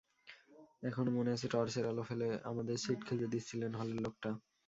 এখনো 0.83 1.09
মনে 1.17 1.33
আছে 1.35 1.47
টর্চের 1.53 1.85
আলো 1.91 2.03
ফেলে 2.09 2.27
আমাদের 2.49 2.75
সিট 2.83 2.99
খুঁজে 3.07 3.27
দিচ্ছিলেন 3.33 3.71
হলের 3.79 3.99
লোকটা। 4.05 4.29